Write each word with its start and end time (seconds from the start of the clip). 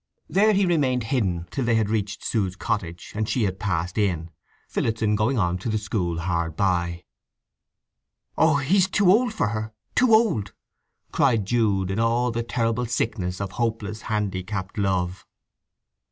There 0.27 0.53
he 0.53 0.65
remained 0.65 1.03
hidden 1.03 1.47
till 1.51 1.63
they 1.63 1.75
had 1.75 1.91
reached 1.91 2.25
Sue's 2.25 2.55
cottage 2.55 3.11
and 3.13 3.29
she 3.29 3.43
had 3.43 3.59
passed 3.59 3.99
in, 3.99 4.31
Phillotson 4.67 5.15
going 5.15 5.37
on 5.37 5.59
to 5.59 5.69
the 5.69 5.77
school 5.77 6.21
hard 6.21 6.55
by. 6.55 7.03
"Oh, 8.35 8.55
he's 8.55 8.87
too 8.89 9.11
old 9.11 9.31
for 9.31 9.49
her—too 9.49 10.11
old!" 10.11 10.53
cried 11.11 11.45
Jude 11.45 11.91
in 11.91 11.99
all 11.99 12.31
the 12.31 12.41
terrible 12.41 12.87
sickness 12.87 13.39
of 13.39 13.51
hopeless, 13.51 14.01
handicapped 14.09 14.79
love. 14.79 15.23